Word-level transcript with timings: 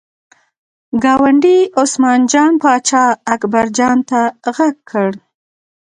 ګاونډي 1.03 1.57
عثمان 1.79 2.19
جان 2.31 2.53
پاچا 2.61 3.03
اکبر 3.33 3.65
جان 3.77 3.97
ته 4.09 4.21
غږ 4.55 4.75
کړل. 4.89 5.15